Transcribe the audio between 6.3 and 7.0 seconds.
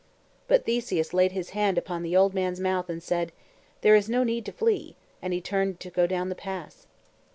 pass.